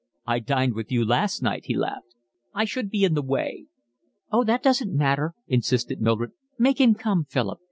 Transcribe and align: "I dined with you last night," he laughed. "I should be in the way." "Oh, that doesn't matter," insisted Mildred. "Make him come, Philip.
"I 0.25 0.39
dined 0.39 0.73
with 0.73 0.91
you 0.91 1.05
last 1.05 1.43
night," 1.43 1.65
he 1.65 1.75
laughed. 1.75 2.15
"I 2.55 2.65
should 2.65 2.89
be 2.89 3.03
in 3.03 3.13
the 3.13 3.21
way." 3.21 3.67
"Oh, 4.31 4.43
that 4.45 4.63
doesn't 4.63 4.95
matter," 4.97 5.35
insisted 5.47 6.01
Mildred. 6.01 6.31
"Make 6.57 6.81
him 6.81 6.95
come, 6.95 7.25
Philip. 7.25 7.59